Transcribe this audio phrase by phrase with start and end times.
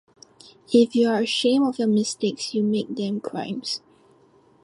[0.73, 3.81] If you are ashamed of your mistakes, you make them crimes.